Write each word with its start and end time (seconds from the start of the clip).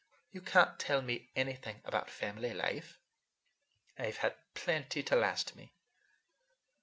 You 0.31 0.41
can't 0.41 0.79
tell 0.79 1.03
me 1.03 1.29
anything 1.35 1.79
about 1.85 2.09
family 2.09 2.55
life. 2.55 2.97
I've 3.99 4.17
had 4.17 4.35
plenty 4.55 5.03
to 5.03 5.15
last 5.15 5.55
me." 5.55 5.75